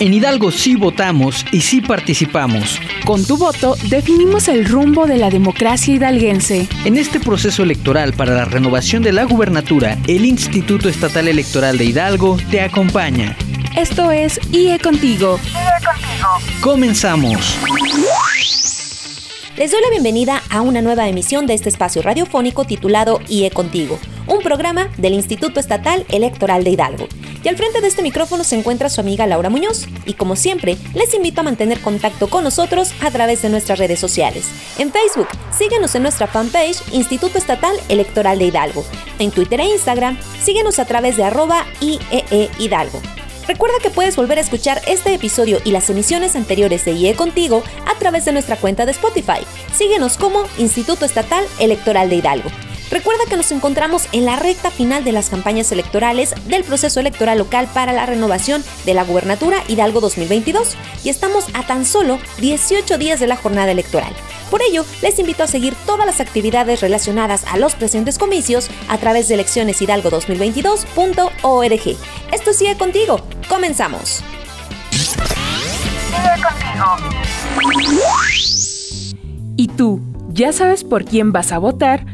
En 0.00 0.14
Hidalgo 0.14 0.50
sí 0.50 0.76
votamos 0.76 1.44
y 1.52 1.60
sí 1.60 1.82
participamos. 1.82 2.80
Con 3.04 3.22
tu 3.26 3.36
voto 3.36 3.76
definimos 3.90 4.48
el 4.48 4.64
rumbo 4.64 5.06
de 5.06 5.18
la 5.18 5.28
democracia 5.28 5.94
hidalguense. 5.94 6.66
En 6.86 6.96
este 6.96 7.20
proceso 7.20 7.62
electoral 7.62 8.14
para 8.14 8.32
la 8.34 8.46
renovación 8.46 9.02
de 9.02 9.12
la 9.12 9.24
gubernatura, 9.24 9.98
el 10.08 10.24
Instituto 10.24 10.88
Estatal 10.88 11.28
Electoral 11.28 11.76
de 11.76 11.84
Hidalgo 11.84 12.38
te 12.50 12.62
acompaña. 12.62 13.36
Esto 13.76 14.10
es 14.10 14.40
IE 14.52 14.78
Contigo. 14.78 15.38
IE 15.44 15.86
Contigo. 15.86 16.28
Comenzamos. 16.62 17.58
Les 19.58 19.70
doy 19.70 19.82
la 19.82 19.90
bienvenida 19.90 20.42
a 20.48 20.62
una 20.62 20.80
nueva 20.80 21.08
emisión 21.08 21.46
de 21.46 21.52
este 21.52 21.68
espacio 21.68 22.00
radiofónico 22.00 22.64
titulado 22.64 23.20
IE 23.28 23.50
Contigo, 23.50 23.98
un 24.30 24.40
programa 24.42 24.88
del 24.96 25.12
Instituto 25.12 25.60
Estatal 25.60 26.06
Electoral 26.08 26.62
de 26.64 26.70
Hidalgo. 26.70 27.08
Y 27.42 27.48
al 27.48 27.56
frente 27.56 27.80
de 27.80 27.88
este 27.88 28.02
micrófono 28.02 28.44
se 28.44 28.56
encuentra 28.56 28.88
su 28.88 29.00
amiga 29.00 29.26
Laura 29.26 29.50
Muñoz. 29.50 29.86
Y 30.06 30.14
como 30.14 30.36
siempre, 30.36 30.76
les 30.94 31.12
invito 31.14 31.40
a 31.40 31.44
mantener 31.44 31.80
contacto 31.80 32.28
con 32.28 32.44
nosotros 32.44 32.92
a 33.02 33.10
través 33.10 33.42
de 33.42 33.48
nuestras 33.48 33.78
redes 33.78 33.98
sociales. 33.98 34.46
En 34.78 34.92
Facebook, 34.92 35.28
síguenos 35.56 35.94
en 35.94 36.02
nuestra 36.02 36.28
fanpage 36.28 36.80
Instituto 36.92 37.38
Estatal 37.38 37.74
Electoral 37.88 38.38
de 38.38 38.46
Hidalgo. 38.46 38.84
En 39.18 39.32
Twitter 39.32 39.60
e 39.60 39.64
Instagram, 39.64 40.16
síguenos 40.42 40.78
a 40.78 40.84
través 40.84 41.16
de 41.16 41.24
arroba 41.24 41.66
IEE 41.80 42.50
Hidalgo. 42.58 43.00
Recuerda 43.48 43.78
que 43.82 43.90
puedes 43.90 44.14
volver 44.14 44.38
a 44.38 44.42
escuchar 44.42 44.80
este 44.86 45.12
episodio 45.12 45.60
y 45.64 45.72
las 45.72 45.90
emisiones 45.90 46.36
anteriores 46.36 46.84
de 46.84 46.92
IE 46.92 47.16
Contigo 47.16 47.64
a 47.86 47.98
través 47.98 48.24
de 48.26 48.32
nuestra 48.32 48.54
cuenta 48.54 48.86
de 48.86 48.92
Spotify. 48.92 49.40
Síguenos 49.74 50.16
como 50.16 50.44
Instituto 50.58 51.04
Estatal 51.04 51.44
Electoral 51.58 52.08
de 52.10 52.16
Hidalgo. 52.16 52.50
Recuerda 52.90 53.24
que 53.28 53.36
nos 53.36 53.52
encontramos 53.52 54.08
en 54.10 54.24
la 54.24 54.36
recta 54.36 54.70
final 54.70 55.04
de 55.04 55.12
las 55.12 55.28
campañas 55.30 55.70
electorales 55.70 56.34
del 56.46 56.64
proceso 56.64 56.98
electoral 56.98 57.38
local 57.38 57.68
para 57.72 57.92
la 57.92 58.04
renovación 58.04 58.64
de 58.84 58.94
la 58.94 59.04
gubernatura 59.04 59.62
Hidalgo 59.68 60.00
2022 60.00 60.76
y 61.04 61.08
estamos 61.08 61.46
a 61.54 61.64
tan 61.64 61.84
solo 61.84 62.18
18 62.40 62.98
días 62.98 63.20
de 63.20 63.28
la 63.28 63.36
jornada 63.36 63.70
electoral. 63.70 64.12
Por 64.50 64.60
ello, 64.62 64.84
les 65.02 65.20
invito 65.20 65.44
a 65.44 65.46
seguir 65.46 65.76
todas 65.86 66.04
las 66.04 66.18
actividades 66.20 66.80
relacionadas 66.80 67.44
a 67.44 67.58
los 67.58 67.76
presentes 67.76 68.18
comicios 68.18 68.68
a 68.88 68.98
través 68.98 69.28
de 69.28 69.36
eleccioneshidalgo2022.org. 69.36 71.96
Esto 72.32 72.52
sigue 72.52 72.76
contigo. 72.76 73.20
Comenzamos. 73.48 74.24
Sigue 74.90 75.14
contigo. 76.42 76.96
¿Y 79.56 79.68
tú, 79.68 80.00
ya 80.30 80.52
sabes 80.52 80.82
por 80.82 81.04
quién 81.04 81.30
vas 81.30 81.52
a 81.52 81.58
votar? 81.58 82.04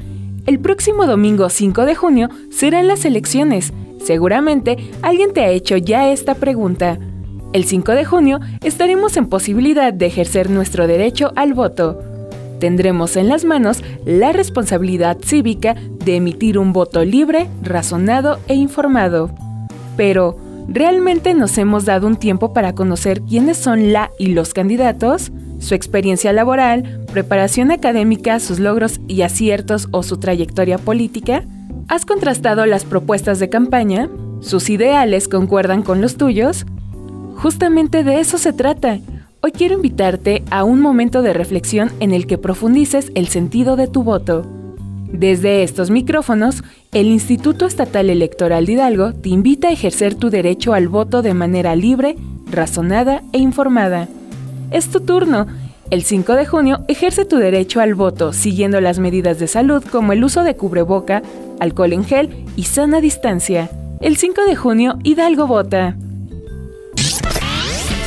El 0.46 0.60
próximo 0.60 1.06
domingo 1.06 1.48
5 1.48 1.86
de 1.86 1.96
junio 1.96 2.28
serán 2.50 2.86
las 2.86 3.04
elecciones. 3.04 3.72
Seguramente 4.04 4.76
alguien 5.02 5.32
te 5.32 5.40
ha 5.40 5.50
hecho 5.50 5.76
ya 5.76 6.12
esta 6.12 6.36
pregunta. 6.36 7.00
El 7.52 7.64
5 7.64 7.92
de 7.92 8.04
junio 8.04 8.38
estaremos 8.62 9.16
en 9.16 9.26
posibilidad 9.26 9.92
de 9.92 10.06
ejercer 10.06 10.48
nuestro 10.48 10.86
derecho 10.86 11.32
al 11.34 11.52
voto. 11.52 11.98
Tendremos 12.60 13.16
en 13.16 13.28
las 13.28 13.44
manos 13.44 13.82
la 14.04 14.30
responsabilidad 14.30 15.18
cívica 15.20 15.74
de 16.04 16.14
emitir 16.14 16.58
un 16.58 16.72
voto 16.72 17.04
libre, 17.04 17.48
razonado 17.60 18.38
e 18.46 18.54
informado. 18.54 19.30
Pero, 19.96 20.36
¿realmente 20.68 21.34
nos 21.34 21.58
hemos 21.58 21.84
dado 21.86 22.06
un 22.06 22.16
tiempo 22.16 22.52
para 22.52 22.72
conocer 22.72 23.20
quiénes 23.22 23.56
son 23.56 23.92
la 23.92 24.12
y 24.16 24.28
los 24.28 24.54
candidatos? 24.54 25.32
Su 25.58 25.74
experiencia 25.74 26.32
laboral, 26.32 27.04
preparación 27.12 27.70
académica, 27.70 28.40
sus 28.40 28.58
logros 28.58 29.00
y 29.08 29.22
aciertos 29.22 29.88
o 29.90 30.02
su 30.02 30.18
trayectoria 30.18 30.78
política? 30.78 31.44
¿Has 31.88 32.04
contrastado 32.04 32.66
las 32.66 32.84
propuestas 32.84 33.38
de 33.38 33.48
campaña? 33.48 34.08
¿Sus 34.40 34.68
ideales 34.70 35.28
concuerdan 35.28 35.82
con 35.82 36.00
los 36.00 36.16
tuyos? 36.16 36.66
Justamente 37.36 38.04
de 38.04 38.20
eso 38.20 38.38
se 38.38 38.52
trata. 38.52 38.98
Hoy 39.42 39.52
quiero 39.52 39.74
invitarte 39.74 40.42
a 40.50 40.64
un 40.64 40.80
momento 40.80 41.22
de 41.22 41.32
reflexión 41.32 41.92
en 42.00 42.12
el 42.12 42.26
que 42.26 42.38
profundices 42.38 43.12
el 43.14 43.28
sentido 43.28 43.76
de 43.76 43.86
tu 43.86 44.02
voto. 44.02 44.42
Desde 45.12 45.62
estos 45.62 45.90
micrófonos, 45.90 46.64
el 46.92 47.06
Instituto 47.06 47.66
Estatal 47.66 48.10
Electoral 48.10 48.66
de 48.66 48.72
Hidalgo 48.72 49.12
te 49.12 49.28
invita 49.28 49.68
a 49.68 49.72
ejercer 49.72 50.14
tu 50.14 50.30
derecho 50.30 50.74
al 50.74 50.88
voto 50.88 51.22
de 51.22 51.32
manera 51.32 51.76
libre, 51.76 52.16
razonada 52.50 53.22
e 53.32 53.38
informada. 53.38 54.08
Es 54.70 54.88
tu 54.90 55.00
turno. 55.00 55.46
El 55.90 56.02
5 56.02 56.32
de 56.34 56.46
junio 56.46 56.80
ejerce 56.88 57.24
tu 57.24 57.36
derecho 57.36 57.80
al 57.80 57.94
voto 57.94 58.32
siguiendo 58.32 58.80
las 58.80 58.98
medidas 58.98 59.38
de 59.38 59.46
salud 59.46 59.84
como 59.84 60.12
el 60.12 60.24
uso 60.24 60.42
de 60.42 60.56
cubreboca, 60.56 61.22
alcohol 61.60 61.92
en 61.92 62.04
gel 62.04 62.44
y 62.56 62.64
sana 62.64 63.00
distancia. 63.00 63.70
El 64.00 64.16
5 64.16 64.42
de 64.46 64.56
junio 64.56 64.98
Hidalgo 65.04 65.46
vota. 65.46 65.96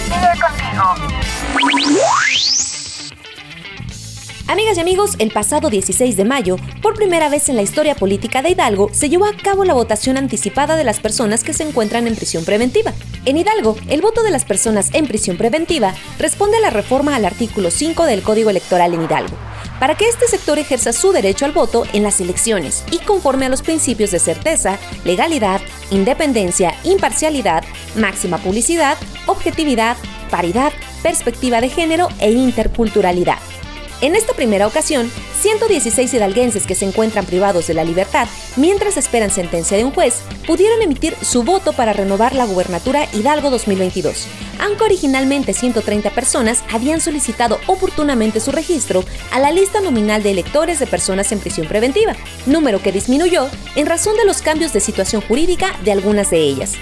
Contigo. 0.09 1.08
Amigas 4.49 4.77
y 4.77 4.81
amigos, 4.81 5.11
el 5.19 5.29
pasado 5.29 5.69
16 5.69 6.17
de 6.17 6.25
mayo, 6.25 6.55
por 6.81 6.95
primera 6.95 7.29
vez 7.29 7.49
en 7.49 7.55
la 7.55 7.61
historia 7.61 7.93
política 7.93 8.41
de 8.41 8.49
Hidalgo, 8.49 8.89
se 8.91 9.07
llevó 9.07 9.25
a 9.25 9.37
cabo 9.37 9.63
la 9.63 9.75
votación 9.75 10.17
anticipada 10.17 10.75
de 10.75 10.83
las 10.83 10.99
personas 10.99 11.43
que 11.43 11.53
se 11.53 11.61
encuentran 11.61 12.07
en 12.07 12.15
prisión 12.15 12.43
preventiva. 12.45 12.91
En 13.25 13.37
Hidalgo, 13.37 13.77
el 13.89 14.01
voto 14.01 14.23
de 14.23 14.31
las 14.31 14.45
personas 14.45 14.89
en 14.93 15.05
prisión 15.05 15.37
preventiva 15.37 15.93
responde 16.17 16.57
a 16.57 16.61
la 16.61 16.71
reforma 16.71 17.15
al 17.15 17.25
artículo 17.25 17.69
5 17.69 18.05
del 18.05 18.23
Código 18.23 18.49
Electoral 18.49 18.95
en 18.95 19.03
Hidalgo, 19.03 19.37
para 19.79 19.95
que 19.95 20.09
este 20.09 20.25
sector 20.25 20.57
ejerza 20.57 20.93
su 20.93 21.11
derecho 21.11 21.45
al 21.45 21.51
voto 21.51 21.83
en 21.93 22.01
las 22.01 22.19
elecciones 22.19 22.83
y 22.89 22.97
conforme 22.97 23.45
a 23.45 23.49
los 23.49 23.61
principios 23.61 24.09
de 24.09 24.17
certeza, 24.17 24.79
legalidad, 25.05 25.61
independencia, 25.91 26.73
imparcialidad, 26.83 27.63
máxima 27.95 28.39
publicidad, 28.39 28.97
objetividad, 29.27 29.95
paridad, 30.31 30.73
perspectiva 31.03 31.61
de 31.61 31.69
género 31.69 32.07
e 32.19 32.31
interculturalidad. 32.31 33.37
En 34.01 34.15
esta 34.15 34.33
primera 34.33 34.65
ocasión, 34.65 35.11
116 35.41 36.13
hidalguenses 36.13 36.65
que 36.65 36.73
se 36.73 36.85
encuentran 36.85 37.25
privados 37.25 37.67
de 37.67 37.73
la 37.73 37.83
libertad 37.83 38.29
mientras 38.55 38.95
esperan 38.95 39.29
sentencia 39.29 39.75
de 39.75 39.83
un 39.83 39.91
juez 39.91 40.21
pudieron 40.47 40.81
emitir 40.81 41.15
su 41.21 41.43
voto 41.43 41.73
para 41.73 41.91
renovar 41.91 42.33
la 42.33 42.45
gubernatura 42.45 43.07
Hidalgo 43.13 43.49
2022, 43.49 44.25
aunque 44.59 44.85
originalmente 44.85 45.53
130 45.53 46.11
personas 46.11 46.63
habían 46.71 47.01
solicitado 47.01 47.59
oportunamente 47.67 48.39
su 48.39 48.53
registro 48.53 49.03
a 49.31 49.39
la 49.39 49.51
lista 49.51 49.81
nominal 49.81 50.23
de 50.23 50.31
electores 50.31 50.79
de 50.79 50.87
personas 50.87 51.33
en 51.33 51.39
prisión 51.39 51.67
preventiva, 51.67 52.15
número 52.45 52.81
que 52.81 52.93
disminuyó 52.93 53.49
en 53.75 53.85
razón 53.85 54.15
de 54.15 54.25
los 54.25 54.41
cambios 54.41 54.71
de 54.71 54.79
situación 54.79 55.21
jurídica 55.21 55.77
de 55.83 55.91
algunas 55.91 56.29
de 56.29 56.37
ellas. 56.37 56.75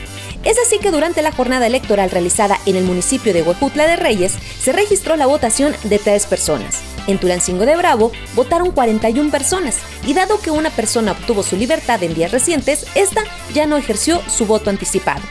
Es 0.47 0.57
así 0.59 0.79
que 0.79 0.91
durante 0.91 1.21
la 1.21 1.33
jornada 1.33 1.67
electoral 1.67 2.09
realizada 2.09 2.57
en 2.65 2.77
el 2.77 2.85
municipio 2.85 3.33
de 3.33 3.43
Huejutla 3.43 3.85
de 3.85 3.97
Reyes 3.97 4.33
se 4.61 4.71
registró 4.71 5.17
la 5.17 5.25
votación 5.25 5.75
de 5.83 5.99
tres 5.99 6.25
personas. 6.25 6.79
En 7.05 7.17
Tulancingo 7.19 7.65
de 7.65 7.75
Bravo 7.75 8.13
votaron 8.33 8.71
41 8.71 9.29
personas 9.29 9.79
y 10.05 10.13
dado 10.13 10.39
que 10.39 10.49
una 10.49 10.69
persona 10.69 11.11
obtuvo 11.11 11.43
su 11.43 11.57
libertad 11.57 12.01
en 12.01 12.13
días 12.13 12.31
recientes, 12.31 12.85
esta 12.95 13.25
ya 13.53 13.67
no 13.67 13.75
ejerció 13.75 14.21
su 14.29 14.45
voto 14.45 14.69
anticipado. 14.69 15.21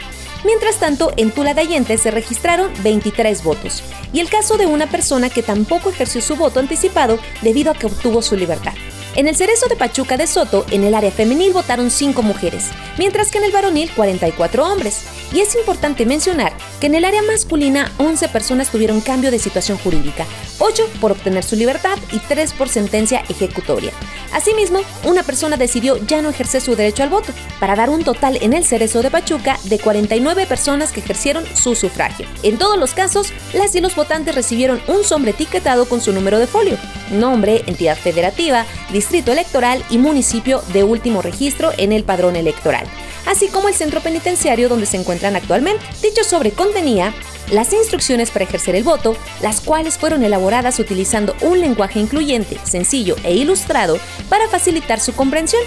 Mientras 0.44 0.76
tanto, 0.76 1.10
en 1.16 1.30
Tula 1.30 1.54
de 1.54 1.62
Allende 1.62 1.96
se 1.96 2.10
registraron 2.10 2.70
23 2.82 3.42
votos 3.42 3.82
y 4.12 4.20
el 4.20 4.28
caso 4.28 4.58
de 4.58 4.66
una 4.66 4.86
persona 4.86 5.30
que 5.30 5.42
tampoco 5.42 5.88
ejerció 5.88 6.20
su 6.20 6.36
voto 6.36 6.60
anticipado 6.60 7.18
debido 7.40 7.70
a 7.70 7.74
que 7.74 7.86
obtuvo 7.86 8.20
su 8.20 8.36
libertad. 8.36 8.74
En 9.16 9.26
el 9.28 9.34
Cerezo 9.34 9.66
de 9.68 9.76
Pachuca 9.76 10.18
de 10.18 10.26
Soto, 10.26 10.66
en 10.70 10.84
el 10.84 10.94
área 10.94 11.10
femenil 11.10 11.54
votaron 11.54 11.90
5 11.90 12.22
mujeres, 12.22 12.68
mientras 12.98 13.30
que 13.30 13.38
en 13.38 13.44
el 13.44 13.52
varonil 13.52 13.90
44 13.96 14.70
hombres. 14.70 15.04
Y 15.32 15.40
es 15.40 15.54
importante 15.54 16.04
mencionar 16.04 16.52
que 16.80 16.86
en 16.86 16.94
el 16.94 17.04
área 17.04 17.22
masculina 17.22 17.92
11 17.98 18.28
personas 18.28 18.70
tuvieron 18.70 19.00
cambio 19.00 19.30
de 19.30 19.38
situación 19.38 19.78
jurídica, 19.78 20.26
8 20.58 20.88
por 21.00 21.12
obtener 21.12 21.44
su 21.44 21.56
libertad 21.56 21.98
y 22.12 22.18
3 22.18 22.52
por 22.52 22.68
sentencia 22.68 23.22
ejecutoria. 23.28 23.92
Asimismo, 24.32 24.80
una 25.04 25.22
persona 25.22 25.56
decidió 25.56 25.96
ya 26.06 26.22
no 26.22 26.30
ejercer 26.30 26.60
su 26.60 26.76
derecho 26.76 27.02
al 27.02 27.08
voto, 27.08 27.32
para 27.60 27.76
dar 27.76 27.90
un 27.90 28.04
total 28.04 28.38
en 28.40 28.52
el 28.52 28.64
Cerezo 28.64 29.02
de 29.02 29.10
Pachuca 29.10 29.58
de 29.64 29.78
49 29.78 30.46
personas 30.46 30.92
que 30.92 31.00
ejercieron 31.00 31.44
su 31.54 31.74
sufragio. 31.74 32.26
En 32.42 32.58
todos 32.58 32.78
los 32.78 32.92
casos, 32.94 33.32
las 33.52 33.74
y 33.74 33.80
los 33.80 33.94
votantes 33.94 34.34
recibieron 34.34 34.80
un 34.88 35.04
sobre 35.04 35.30
etiquetado 35.30 35.86
con 35.88 36.00
su 36.00 36.12
número 36.12 36.38
de 36.38 36.46
folio, 36.46 36.76
nombre, 37.10 37.62
entidad 37.66 37.96
federativa, 37.96 38.66
distrito 38.92 39.32
electoral 39.32 39.84
y 39.90 39.98
municipio 39.98 40.62
de 40.72 40.84
último 40.84 41.22
registro 41.22 41.72
en 41.78 41.92
el 41.92 42.04
padrón 42.04 42.36
electoral, 42.36 42.86
así 43.26 43.48
como 43.48 43.68
el 43.68 43.74
centro 43.74 44.00
penitenciario 44.00 44.68
donde 44.68 44.86
se 44.86 44.96
encuentran 44.96 45.36
actualmente. 45.36 45.84
Dicho 46.02 46.24
sobre 46.24 46.50
contenía 46.66 47.14
las 47.52 47.72
instrucciones 47.72 48.32
para 48.32 48.44
ejercer 48.44 48.74
el 48.74 48.82
voto, 48.82 49.16
las 49.40 49.60
cuales 49.60 49.98
fueron 49.98 50.24
elaboradas 50.24 50.80
utilizando 50.80 51.36
un 51.42 51.60
lenguaje 51.60 52.00
incluyente, 52.00 52.58
sencillo 52.64 53.14
e 53.22 53.34
ilustrado 53.36 53.98
para 54.28 54.48
facilitar 54.48 54.98
su 54.98 55.12
comprensión. 55.12 55.62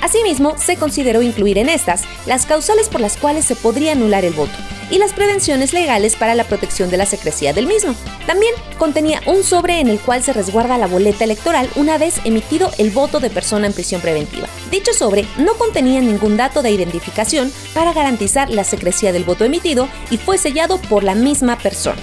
Asimismo, 0.00 0.56
se 0.58 0.76
consideró 0.76 1.22
incluir 1.22 1.58
en 1.58 1.68
estas 1.68 2.02
las 2.26 2.46
causales 2.46 2.88
por 2.88 3.00
las 3.00 3.16
cuales 3.16 3.44
se 3.44 3.56
podría 3.56 3.92
anular 3.92 4.24
el 4.24 4.34
voto, 4.34 4.52
y 4.90 4.98
las 4.98 5.12
prevenciones 5.12 5.72
legales 5.72 6.16
para 6.16 6.34
la 6.34 6.44
protección 6.44 6.90
de 6.90 6.96
la 6.96 7.06
secrecía 7.06 7.52
del 7.52 7.66
mismo. 7.66 7.94
También 8.26 8.54
contenía 8.78 9.20
un 9.26 9.42
sobre 9.42 9.80
en 9.80 9.88
el 9.88 9.98
cual 9.98 10.22
se 10.22 10.32
resguarda 10.32 10.78
la 10.78 10.86
boleta 10.86 11.24
electoral 11.24 11.68
una 11.76 11.98
vez 11.98 12.20
emitido 12.24 12.70
el 12.78 12.90
voto 12.90 13.20
de 13.20 13.30
persona 13.30 13.66
en 13.66 13.72
prisión 13.72 14.00
preventiva. 14.00 14.48
Dicho 14.70 14.92
sobre 14.92 15.26
no 15.38 15.54
contenía 15.54 16.00
ningún 16.00 16.36
dato 16.36 16.62
de 16.62 16.70
identificación 16.70 17.52
para 17.74 17.92
garantizar 17.92 18.50
la 18.50 18.64
secrecía 18.64 19.12
del 19.12 19.24
voto 19.24 19.44
emitido 19.44 19.88
y 20.10 20.18
fue 20.18 20.38
sellado 20.38 20.78
por 20.78 21.04
la 21.04 21.14
misma 21.14 21.58
persona. 21.58 22.00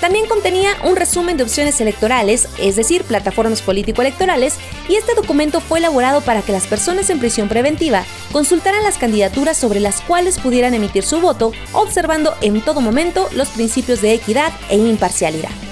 También 0.00 0.26
contenía 0.26 0.76
un 0.84 0.96
resumen 0.96 1.36
de 1.36 1.42
opciones 1.42 1.80
electorales, 1.80 2.48
es 2.58 2.76
decir, 2.76 3.04
plataformas 3.04 3.60
político-electorales, 3.60 4.54
y 4.88 4.96
este 4.96 5.14
documento 5.14 5.60
fue 5.60 5.78
elaborado 5.78 6.22
para 6.22 6.42
que 6.42 6.52
las 6.52 6.66
personas 6.66 7.10
en 7.10 7.20
prisión 7.20 7.48
preventiva 7.48 8.04
consultaran 8.32 8.82
las 8.82 8.96
candidaturas 8.96 9.58
sobre 9.58 9.80
las 9.80 10.00
cuales 10.00 10.38
pudieran 10.38 10.74
emitir 10.74 11.04
su 11.04 11.20
voto, 11.20 11.52
observando 11.72 12.34
en 12.40 12.60
todo 12.62 12.80
momento 12.80 13.28
los 13.34 13.48
principios 13.48 14.00
de 14.00 14.14
equidad 14.14 14.52
e 14.70 14.76
imparcialidad. 14.76 15.69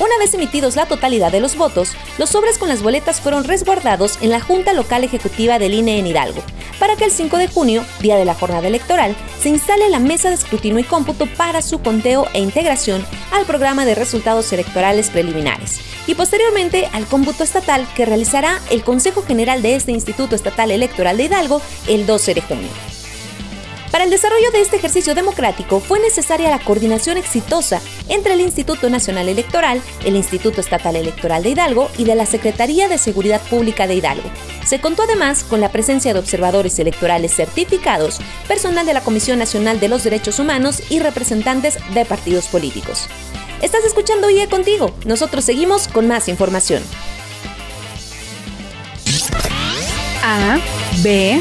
Una 0.00 0.18
vez 0.18 0.34
emitidos 0.34 0.74
la 0.74 0.86
totalidad 0.86 1.30
de 1.30 1.40
los 1.40 1.56
votos, 1.56 1.92
los 2.18 2.30
sobres 2.30 2.58
con 2.58 2.68
las 2.68 2.82
boletas 2.82 3.20
fueron 3.20 3.44
resguardados 3.44 4.18
en 4.20 4.30
la 4.30 4.40
Junta 4.40 4.72
Local 4.72 5.04
Ejecutiva 5.04 5.60
del 5.60 5.72
INE 5.72 5.98
en 5.98 6.06
Hidalgo, 6.08 6.42
para 6.80 6.96
que 6.96 7.04
el 7.04 7.12
5 7.12 7.38
de 7.38 7.46
junio, 7.46 7.84
día 8.00 8.16
de 8.16 8.24
la 8.24 8.34
jornada 8.34 8.66
electoral, 8.66 9.14
se 9.40 9.50
instale 9.50 9.88
la 9.90 10.00
mesa 10.00 10.30
de 10.30 10.34
escrutinio 10.34 10.80
y 10.80 10.84
cómputo 10.84 11.26
para 11.36 11.62
su 11.62 11.80
conteo 11.80 12.26
e 12.32 12.40
integración 12.40 13.06
al 13.32 13.44
programa 13.44 13.84
de 13.84 13.94
resultados 13.94 14.52
electorales 14.52 15.10
preliminares, 15.10 15.80
y 16.08 16.14
posteriormente 16.16 16.88
al 16.92 17.06
cómputo 17.06 17.44
estatal 17.44 17.86
que 17.94 18.04
realizará 18.04 18.60
el 18.70 18.82
Consejo 18.82 19.22
General 19.22 19.62
de 19.62 19.76
este 19.76 19.92
Instituto 19.92 20.34
Estatal 20.34 20.72
Electoral 20.72 21.16
de 21.16 21.24
Hidalgo 21.24 21.62
el 21.86 22.04
12 22.04 22.34
de 22.34 22.40
junio. 22.40 22.93
Para 23.94 24.02
el 24.02 24.10
desarrollo 24.10 24.50
de 24.50 24.60
este 24.60 24.74
ejercicio 24.74 25.14
democrático 25.14 25.78
fue 25.78 26.00
necesaria 26.00 26.50
la 26.50 26.58
coordinación 26.58 27.16
exitosa 27.16 27.80
entre 28.08 28.32
el 28.32 28.40
Instituto 28.40 28.90
Nacional 28.90 29.28
Electoral, 29.28 29.80
el 30.04 30.16
Instituto 30.16 30.60
Estatal 30.60 30.96
Electoral 30.96 31.44
de 31.44 31.50
Hidalgo 31.50 31.88
y 31.96 32.02
de 32.02 32.16
la 32.16 32.26
Secretaría 32.26 32.88
de 32.88 32.98
Seguridad 32.98 33.40
Pública 33.42 33.86
de 33.86 33.94
Hidalgo. 33.94 34.28
Se 34.66 34.80
contó 34.80 35.04
además 35.04 35.44
con 35.44 35.60
la 35.60 35.70
presencia 35.70 36.12
de 36.12 36.18
observadores 36.18 36.76
electorales 36.80 37.36
certificados, 37.36 38.18
personal 38.48 38.84
de 38.84 38.94
la 38.94 39.04
Comisión 39.04 39.38
Nacional 39.38 39.78
de 39.78 39.86
los 39.86 40.02
Derechos 40.02 40.40
Humanos 40.40 40.82
y 40.90 40.98
representantes 40.98 41.78
de 41.94 42.04
partidos 42.04 42.48
políticos. 42.48 43.06
Estás 43.62 43.84
escuchando 43.84 44.28
IE 44.28 44.48
contigo. 44.48 44.92
Nosotros 45.04 45.44
seguimos 45.44 45.86
con 45.86 46.08
más 46.08 46.26
información. 46.26 46.82
A, 50.24 50.58
B, 51.00 51.40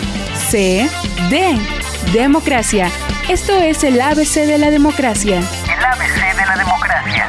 C, 0.51 0.87
D. 1.31 1.82
Democracia. 2.11 2.89
Esto 3.29 3.53
es 3.53 3.83
el 3.83 3.99
ABC 3.99 4.45
de 4.45 4.57
la 4.57 4.69
democracia. 4.69 5.37
El 5.37 5.85
ABC 5.85 6.37
de 6.37 6.45
la 6.45 6.57
democracia. 6.57 7.27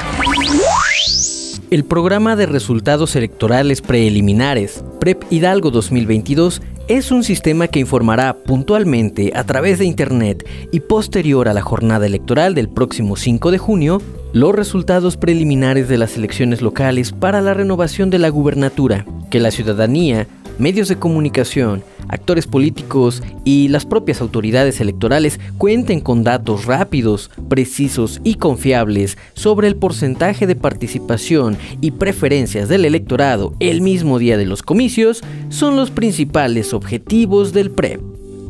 El 1.71 1.85
programa 1.85 2.37
de 2.37 2.47
resultados 2.47 3.17
electorales 3.17 3.81
preliminares, 3.81 4.85
PREP 5.01 5.25
Hidalgo 5.31 5.71
2022, 5.71 6.61
es 6.89 7.11
un 7.11 7.25
sistema 7.25 7.69
que 7.69 7.81
informará 7.81 8.35
puntualmente 8.35 9.33
a 9.35 9.45
través 9.45 9.79
de 9.79 9.87
Internet 9.87 10.47
y 10.71 10.81
posterior 10.81 11.49
a 11.49 11.55
la 11.55 11.63
jornada 11.63 12.05
electoral 12.05 12.55
del 12.55 12.69
próximo 12.69 13.17
5 13.17 13.51
de 13.51 13.59
junio 13.59 14.03
los 14.35 14.55
resultados 14.55 15.17
preliminares 15.17 15.89
de 15.89 15.97
las 15.97 16.17
elecciones 16.17 16.61
locales 16.61 17.13
para 17.13 17.41
la 17.41 17.55
renovación 17.55 18.11
de 18.11 18.19
la 18.19 18.29
gubernatura, 18.29 19.07
que 19.31 19.41
la 19.41 19.51
ciudadanía, 19.51 20.27
medios 20.59 20.89
de 20.89 20.97
comunicación, 20.97 21.83
actores 22.09 22.47
políticos 22.47 23.23
y 23.45 23.69
las 23.69 23.87
propias 23.87 24.21
autoridades 24.21 24.81
electorales 24.81 25.41
cuenten 25.59 26.01
con 26.01 26.25
datos 26.25 26.65
rápidos, 26.67 27.31
precisos 27.49 28.21
y 28.25 28.35
confiables 28.35 29.19
sobre 29.35 29.69
el 29.69 29.77
porcentaje 29.77 30.47
de 30.47 30.57
participación 30.57 31.57
y 31.81 31.93
preferencias 31.93 32.69
del 32.69 32.85
electorado 32.85 33.55
el 33.61 33.81
mismo 33.81 34.19
día 34.19 34.37
de 34.37 34.47
los 34.47 34.63
comicios 34.63 35.23
son 35.49 35.77
los 35.77 35.91
principales 35.91 36.73
objetivos 36.73 37.53
del 37.53 37.71
PREP. 37.71 38.01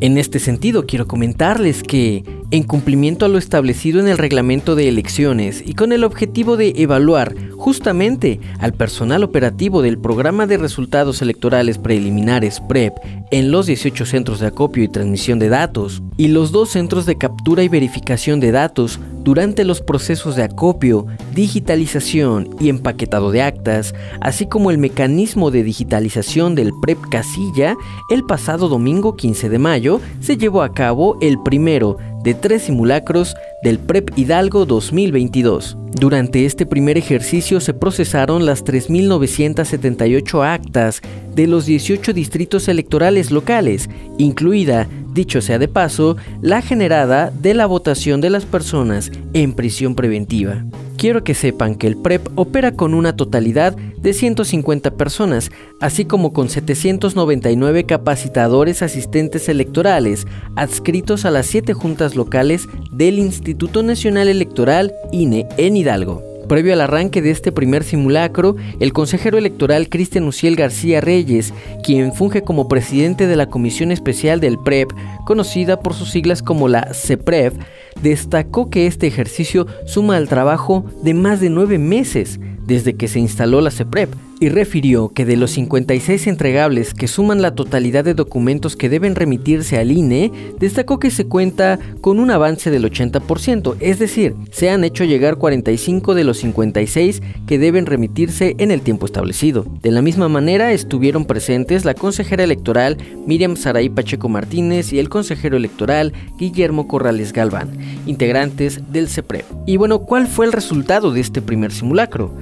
En 0.01 0.17
este 0.17 0.39
sentido, 0.39 0.85
quiero 0.85 1.07
comentarles 1.07 1.81
que, 1.81 2.23
en 2.51 2.63
cumplimiento 2.63 3.25
a 3.25 3.29
lo 3.29 3.37
establecido 3.37 3.99
en 3.99 4.07
el 4.07 4.17
reglamento 4.17 4.75
de 4.75 4.87
elecciones 4.87 5.63
y 5.65 5.73
con 5.73 5.91
el 5.91 6.03
objetivo 6.03 6.57
de 6.57 6.73
evaluar 6.77 7.35
justamente 7.57 8.39
al 8.59 8.73
personal 8.73 9.23
operativo 9.23 9.81
del 9.81 9.97
programa 9.97 10.45
de 10.47 10.57
resultados 10.57 11.21
electorales 11.21 11.77
preliminares 11.77 12.59
PREP 12.59 12.93
en 13.31 13.51
los 13.51 13.65
18 13.65 14.05
centros 14.05 14.39
de 14.39 14.47
acopio 14.47 14.83
y 14.83 14.87
transmisión 14.87 15.39
de 15.39 15.49
datos 15.49 16.01
y 16.17 16.27
los 16.27 16.51
dos 16.51 16.69
centros 16.69 17.05
de 17.05 17.17
captura 17.17 17.63
y 17.63 17.69
verificación 17.69 18.39
de 18.39 18.51
datos 18.51 18.99
durante 19.23 19.63
los 19.63 19.81
procesos 19.81 20.35
de 20.35 20.43
acopio, 20.43 21.07
digitalización 21.33 22.49
y 22.59 22.69
empaquetado 22.69 23.31
de 23.31 23.41
actas, 23.41 23.95
así 24.21 24.45
como 24.45 24.69
el 24.69 24.77
mecanismo 24.77 25.49
de 25.49 25.63
digitalización 25.63 26.53
del 26.53 26.71
PREP 26.81 26.99
casilla, 27.09 27.75
el 28.11 28.23
pasado 28.23 28.69
domingo 28.69 29.15
15 29.15 29.49
de 29.49 29.59
mayo 29.59 29.99
se 30.19 30.37
llevó 30.37 30.61
a 30.61 30.73
cabo 30.73 31.17
el 31.21 31.41
primero 31.43 31.97
de 32.25 32.33
tres 32.33 32.63
simulacros 32.63 33.35
del 33.63 33.79
PREP 33.79 34.09
Hidalgo 34.17 34.65
2022. 34.65 35.77
Durante 35.91 36.45
este 36.45 36.65
primer 36.65 36.97
ejercicio 36.97 37.61
se 37.61 37.73
procesaron 37.73 38.45
las 38.45 38.65
3.978 38.65 40.45
actas 40.45 41.01
de 41.33 41.47
los 41.47 41.65
18 41.65 42.11
distritos 42.11 42.67
electorales 42.67 43.31
locales, 43.31 43.89
incluida, 44.17 44.89
dicho 45.15 45.41
sea 45.41 45.57
de 45.57 45.67
paso, 45.67 46.17
la 46.41 46.61
generada 46.61 47.31
de 47.31 47.55
la 47.55 47.65
votación 47.65 48.21
de 48.21 48.29
las 48.29 48.45
personas 48.45 49.11
en 49.33 49.53
prisión 49.53 49.95
preventiva. 49.95 50.63
Quiero 50.97 51.23
que 51.23 51.33
sepan 51.33 51.75
que 51.75 51.87
el 51.87 51.97
PREP 51.97 52.27
opera 52.35 52.73
con 52.73 52.93
una 52.93 53.15
totalidad 53.15 53.75
de 53.75 54.13
150 54.13 54.91
personas, 54.91 55.51
así 55.81 56.05
como 56.05 56.31
con 56.31 56.49
799 56.49 57.85
capacitadores 57.85 58.81
asistentes 58.81 59.49
electorales 59.49 60.27
adscritos 60.55 61.25
a 61.25 61.31
las 61.31 61.47
7 61.47 61.73
juntas 61.73 62.15
locales 62.15 62.67
del 62.91 63.17
Instituto 63.17 63.83
Nacional 63.83 64.27
Electoral 64.27 64.93
INE 65.11 65.47
en 65.57 65.77
Hidalgo. 65.77 66.34
Previo 66.47 66.73
al 66.73 66.81
arranque 66.81 67.21
de 67.21 67.31
este 67.31 67.51
primer 67.51 67.83
simulacro, 67.83 68.55
el 68.79 68.93
consejero 68.93 69.37
electoral 69.37 69.89
Cristian 69.89 70.25
Uciel 70.25 70.55
García 70.55 71.01
Reyes, 71.01 71.53
quien 71.83 72.13
funge 72.13 72.43
como 72.43 72.67
presidente 72.67 73.25
de 73.25 73.35
la 73.35 73.49
Comisión 73.49 73.91
Especial 73.91 74.39
del 74.39 74.59
PREP, 74.59 74.91
conocida 75.25 75.79
por 75.79 75.95
sus 75.95 76.11
siglas 76.11 76.43
como 76.43 76.67
la 76.67 76.93
CEPREP, 76.93 77.53
destacó 78.01 78.69
que 78.69 78.85
este 78.85 79.07
ejercicio 79.07 79.65
suma 79.85 80.17
al 80.17 80.29
trabajo 80.29 80.85
de 81.01 81.13
más 81.13 81.39
de 81.39 81.49
nueve 81.49 81.79
meses 81.79 82.39
desde 82.65 82.95
que 82.95 83.07
se 83.07 83.19
instaló 83.19 83.61
la 83.61 83.71
CEPREP 83.71 84.13
y 84.39 84.49
refirió 84.49 85.09
que 85.09 85.25
de 85.25 85.37
los 85.37 85.51
56 85.51 86.27
entregables 86.27 86.93
que 86.93 87.07
suman 87.07 87.41
la 87.41 87.55
totalidad 87.55 88.03
de 88.03 88.13
documentos 88.13 88.75
que 88.75 88.89
deben 88.89 89.15
remitirse 89.15 89.77
al 89.77 89.91
INE, 89.91 90.31
destacó 90.59 90.99
que 90.99 91.11
se 91.11 91.25
cuenta 91.25 91.79
con 92.01 92.19
un 92.19 92.31
avance 92.31 92.71
del 92.71 92.83
80%, 92.83 93.75
es 93.79 93.99
decir, 93.99 94.35
se 94.51 94.69
han 94.69 94.83
hecho 94.83 95.03
llegar 95.03 95.37
45 95.37 96.13
de 96.13 96.23
los 96.23 96.37
56 96.37 97.21
que 97.47 97.59
deben 97.59 97.85
remitirse 97.85 98.55
en 98.57 98.71
el 98.71 98.81
tiempo 98.81 99.05
establecido. 99.05 99.65
De 99.81 99.91
la 99.91 100.01
misma 100.01 100.29
manera 100.29 100.71
estuvieron 100.71 101.25
presentes 101.25 101.85
la 101.85 101.93
consejera 101.93 102.43
electoral 102.43 102.97
Miriam 103.25 103.55
Saraí 103.55 103.89
Pacheco 103.89 104.29
Martínez 104.29 104.93
y 104.93 104.99
el 104.99 105.09
consejero 105.09 105.57
electoral 105.57 106.13
Guillermo 106.37 106.87
Corrales 106.87 107.33
Galván, 107.33 107.69
integrantes 108.05 108.81
del 108.91 109.07
CEPREP. 109.07 109.45
Y 109.65 109.77
bueno, 109.77 109.99
¿cuál 109.99 110.27
fue 110.27 110.45
el 110.45 110.51
resultado 110.51 111.11
de 111.11 111.21
este 111.21 111.41
primer 111.41 111.71
simulacro? 111.71 112.33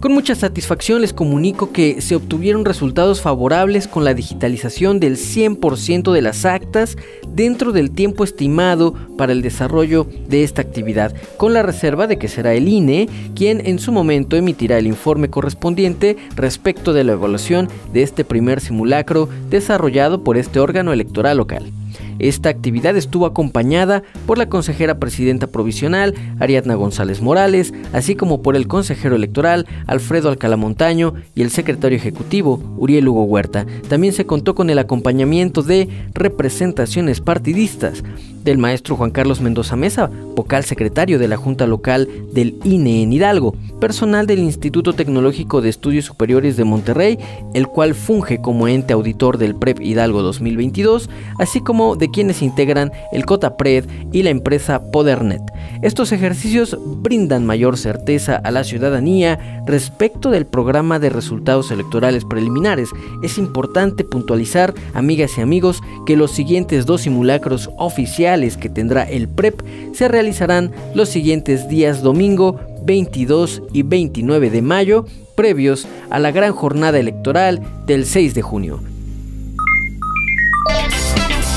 Con 0.00 0.12
mucha 0.12 0.34
satisfacción 0.34 1.00
les 1.00 1.14
comunico 1.14 1.72
que 1.72 2.02
se 2.02 2.16
obtuvieron 2.16 2.66
resultados 2.66 3.22
favorables 3.22 3.88
con 3.88 4.04
la 4.04 4.12
digitalización 4.12 5.00
del 5.00 5.16
100% 5.16 6.12
de 6.12 6.20
las 6.20 6.44
actas 6.44 6.98
dentro 7.28 7.72
del 7.72 7.90
tiempo 7.90 8.22
estimado 8.22 8.92
para 9.16 9.32
el 9.32 9.40
desarrollo 9.40 10.06
de 10.28 10.44
esta 10.44 10.60
actividad, 10.60 11.14
con 11.38 11.54
la 11.54 11.62
reserva 11.62 12.06
de 12.06 12.18
que 12.18 12.28
será 12.28 12.52
el 12.52 12.68
INE 12.68 13.08
quien 13.34 13.66
en 13.66 13.78
su 13.78 13.90
momento 13.90 14.36
emitirá 14.36 14.76
el 14.76 14.86
informe 14.86 15.30
correspondiente 15.30 16.18
respecto 16.36 16.92
de 16.92 17.02
la 17.02 17.12
evaluación 17.12 17.68
de 17.94 18.02
este 18.02 18.22
primer 18.22 18.60
simulacro 18.60 19.30
desarrollado 19.48 20.22
por 20.22 20.36
este 20.36 20.60
órgano 20.60 20.92
electoral 20.92 21.38
local. 21.38 21.72
Esta 22.18 22.48
actividad 22.48 22.96
estuvo 22.96 23.26
acompañada 23.26 24.02
por 24.26 24.38
la 24.38 24.48
consejera 24.48 24.98
presidenta 24.98 25.46
provisional 25.46 26.14
Ariadna 26.40 26.74
González 26.74 27.20
Morales, 27.20 27.72
así 27.92 28.14
como 28.14 28.42
por 28.42 28.56
el 28.56 28.68
consejero 28.68 29.16
electoral 29.16 29.66
Alfredo 29.86 30.28
Alcalá 30.28 30.56
Montaño 30.56 31.14
y 31.34 31.42
el 31.42 31.50
secretario 31.50 31.96
ejecutivo 31.96 32.60
Uriel 32.76 33.08
Hugo 33.08 33.24
Huerta. 33.24 33.66
También 33.88 34.12
se 34.12 34.26
contó 34.26 34.54
con 34.54 34.70
el 34.70 34.78
acompañamiento 34.78 35.62
de 35.62 35.88
representaciones 36.14 37.20
partidistas 37.20 38.02
del 38.46 38.58
maestro 38.58 38.94
Juan 38.94 39.10
Carlos 39.10 39.40
Mendoza 39.40 39.74
Mesa, 39.74 40.08
vocal 40.36 40.64
secretario 40.64 41.18
de 41.18 41.26
la 41.26 41.36
Junta 41.36 41.66
Local 41.66 42.08
del 42.32 42.56
INE 42.62 43.02
en 43.02 43.12
Hidalgo, 43.12 43.56
personal 43.80 44.28
del 44.28 44.38
Instituto 44.38 44.92
Tecnológico 44.92 45.60
de 45.60 45.68
Estudios 45.68 46.04
Superiores 46.04 46.56
de 46.56 46.64
Monterrey, 46.64 47.18
el 47.54 47.66
cual 47.66 47.96
funge 47.96 48.40
como 48.40 48.68
ente 48.68 48.92
auditor 48.92 49.36
del 49.36 49.56
PREP 49.56 49.80
Hidalgo 49.80 50.22
2022, 50.22 51.10
así 51.40 51.60
como 51.60 51.96
de 51.96 52.05
de 52.06 52.12
quienes 52.12 52.40
integran 52.40 52.92
el 53.10 53.26
COTAPRED 53.26 53.84
y 54.12 54.22
la 54.22 54.30
empresa 54.30 54.92
Podernet. 54.92 55.42
Estos 55.82 56.12
ejercicios 56.12 56.78
brindan 56.80 57.44
mayor 57.44 57.76
certeza 57.76 58.36
a 58.36 58.52
la 58.52 58.62
ciudadanía 58.62 59.64
respecto 59.66 60.30
del 60.30 60.46
programa 60.46 61.00
de 61.00 61.10
resultados 61.10 61.72
electorales 61.72 62.24
preliminares. 62.24 62.90
Es 63.24 63.38
importante 63.38 64.04
puntualizar, 64.04 64.72
amigas 64.94 65.36
y 65.36 65.40
amigos, 65.40 65.82
que 66.06 66.16
los 66.16 66.30
siguientes 66.30 66.86
dos 66.86 67.02
simulacros 67.02 67.70
oficiales 67.76 68.56
que 68.56 68.68
tendrá 68.68 69.02
el 69.02 69.28
PREP 69.28 69.62
se 69.92 70.06
realizarán 70.06 70.70
los 70.94 71.08
siguientes 71.08 71.68
días 71.68 72.02
domingo 72.02 72.60
22 72.84 73.64
y 73.72 73.82
29 73.82 74.50
de 74.50 74.62
mayo, 74.62 75.06
previos 75.34 75.88
a 76.08 76.20
la 76.20 76.30
gran 76.30 76.52
jornada 76.52 77.00
electoral 77.00 77.60
del 77.84 78.06
6 78.06 78.34
de 78.34 78.42
junio. 78.42 78.95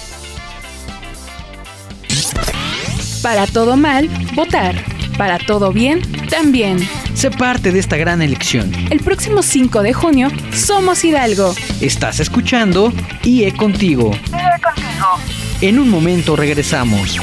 Para 3.22 3.48
todo 3.48 3.78
mal, 3.78 4.10
votar. 4.36 4.95
Para 5.18 5.38
todo 5.38 5.72
bien, 5.72 6.02
también. 6.30 6.78
Sé 7.14 7.32
parte 7.32 7.72
de 7.72 7.80
esta 7.80 7.96
gran 7.96 8.22
elección. 8.22 8.72
El 8.90 9.00
próximo 9.00 9.44
5 9.44 9.82
de 9.82 9.94
junio, 9.94 10.28
somos 10.54 11.06
Hidalgo. 11.06 11.56
Estás 11.80 12.20
escuchando 12.20 12.92
IE 13.24 13.56
Contigo. 13.56 14.12
IE 14.12 14.62
Contigo. 14.62 15.08
En 15.62 15.80
un 15.80 15.90
momento 15.90 16.36
regresamos. 16.36 17.16
IE 17.16 17.22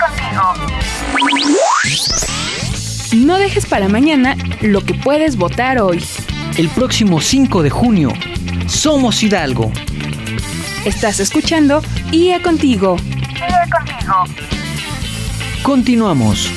Contigo. 0.00 0.54
No 3.16 3.36
dejes 3.38 3.66
para 3.66 3.88
mañana 3.88 4.34
lo 4.62 4.80
que 4.80 4.94
puedes 4.94 5.36
votar 5.36 5.78
hoy. 5.78 6.02
El 6.56 6.70
próximo 6.70 7.20
5 7.20 7.62
de 7.62 7.70
junio, 7.70 8.12
somos 8.66 9.22
Hidalgo. 9.22 9.70
Estás 10.86 11.20
escuchando 11.20 11.82
IE 12.12 12.40
Contigo. 12.40 12.96
IE 12.96 13.70
Contigo. 13.70 14.57
Continuamos. 15.68 16.50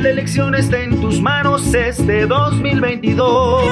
La 0.00 0.10
elección 0.10 0.54
está 0.54 0.82
en 0.82 1.00
tus 1.00 1.22
manos 1.22 1.72
este 1.72 2.26
2022. 2.26 3.64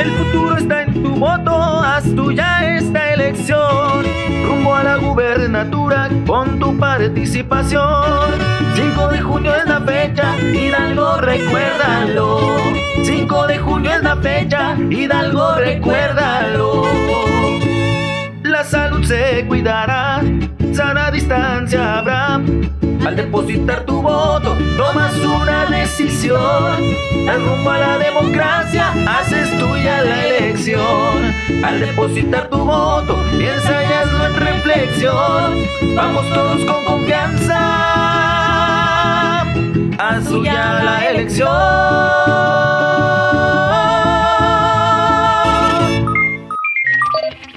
El 0.00 0.10
futuro 0.10 0.56
está 0.56 0.82
en 0.82 1.00
tu 1.00 1.10
voto, 1.10 1.52
haz 1.54 2.02
tuya 2.16 2.76
esta 2.76 3.14
elección. 3.14 4.04
Rumbo 4.48 4.74
a 4.74 4.82
la 4.82 4.96
gubernatura 4.96 6.10
con 6.26 6.58
tu 6.58 6.76
participación. 6.76 8.57
5 8.78 9.08
de 9.08 9.20
junio 9.20 9.52
es 9.56 9.66
la 9.66 9.80
fecha, 9.80 10.36
Hidalgo 10.38 11.16
recuérdalo. 11.16 12.58
5 13.02 13.46
de 13.48 13.58
junio 13.58 13.90
es 13.92 14.02
la 14.04 14.16
fecha, 14.18 14.76
Hidalgo 14.88 15.56
recuérdalo. 15.56 16.84
La 18.44 18.62
salud 18.62 19.02
se 19.04 19.44
cuidará, 19.48 20.22
sana 20.72 21.10
distancia 21.10 21.98
habrá. 21.98 22.40
Al 23.04 23.16
depositar 23.16 23.84
tu 23.84 24.00
voto, 24.00 24.56
tomas 24.76 25.16
una 25.24 25.66
decisión. 25.66 26.38
Al 27.28 27.80
la 27.80 27.98
democracia, 27.98 28.92
haces 29.08 29.58
tuya 29.58 30.02
la 30.02 30.24
elección. 30.24 31.34
Al 31.64 31.80
depositar 31.80 32.48
tu 32.48 32.58
voto, 32.58 33.18
piensa 33.36 33.82
y 33.82 33.92
hazlo 33.92 34.26
en 34.26 34.36
reflexión. 34.36 35.96
Vamos 35.96 36.28
todos 36.32 36.64
con 36.64 36.84
confianza. 36.84 38.37
Haz 40.00 40.28
tuya 40.28 40.80
la 40.84 41.10
elección. 41.10 41.48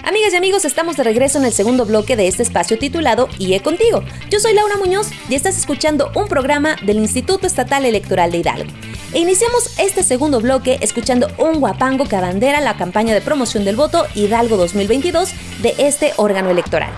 Amigas 0.03 0.33
y 0.33 0.35
amigos, 0.35 0.65
estamos 0.65 0.97
de 0.97 1.03
regreso 1.03 1.37
en 1.37 1.45
el 1.45 1.53
segundo 1.53 1.85
bloque 1.85 2.15
de 2.15 2.27
este 2.27 2.41
espacio 2.41 2.79
titulado 2.79 3.29
IE 3.37 3.61
Contigo. 3.61 4.03
Yo 4.31 4.39
soy 4.39 4.55
Laura 4.55 4.75
Muñoz 4.77 5.09
y 5.29 5.35
estás 5.35 5.55
escuchando 5.55 6.11
un 6.15 6.27
programa 6.27 6.77
del 6.83 6.97
Instituto 6.97 7.45
Estatal 7.45 7.85
Electoral 7.85 8.31
de 8.31 8.39
Hidalgo. 8.39 8.71
E 9.13 9.19
iniciamos 9.19 9.77
este 9.77 10.01
segundo 10.01 10.41
bloque 10.41 10.79
escuchando 10.81 11.27
un 11.37 11.59
guapango 11.59 12.05
que 12.05 12.15
abandera 12.15 12.59
la 12.59 12.75
campaña 12.75 13.13
de 13.13 13.21
promoción 13.21 13.65
del 13.65 13.75
voto 13.75 14.07
Hidalgo 14.15 14.57
2022 14.57 15.29
de 15.61 15.75
este 15.77 16.13
órgano 16.17 16.49
electoral. 16.49 16.91